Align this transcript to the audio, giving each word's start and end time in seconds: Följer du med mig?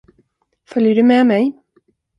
Följer 0.69 0.95
du 0.95 1.03
med 1.03 1.25
mig? 1.27 1.61